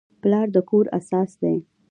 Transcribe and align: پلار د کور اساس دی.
پلار 0.21 0.47
د 0.55 0.57
کور 0.69 0.85
اساس 0.97 1.31
دی. 1.41 1.55